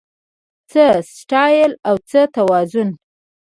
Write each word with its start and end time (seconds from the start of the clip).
څه 0.71 0.85
سټایل 1.17 1.71
او 1.87 1.95
څه 2.09 2.21
توازن 2.35 2.89